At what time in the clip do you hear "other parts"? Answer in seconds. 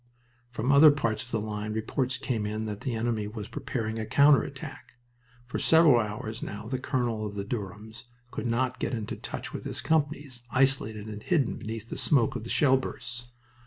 0.71-1.23